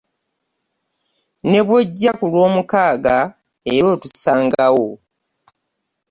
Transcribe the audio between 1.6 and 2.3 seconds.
bw'ojja ku